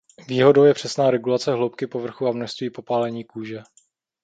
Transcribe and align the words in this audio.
Výhodou 0.27 0.63
je 0.63 0.73
přesná 0.73 1.11
regulace 1.11 1.53
hloubky 1.53 1.87
povrchu 1.87 2.27
a 2.27 2.31
množství 2.31 2.69
popálení 2.69 3.23
kůže. 3.23 3.63